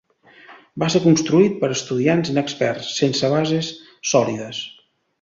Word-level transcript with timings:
Va 0.83 0.87
ser 0.93 1.01
construït 1.03 1.59
per 1.59 1.69
estudiants 1.77 2.33
inexperts, 2.33 2.91
sense 3.03 3.33
bases 3.37 3.73
sòlides. 4.15 4.69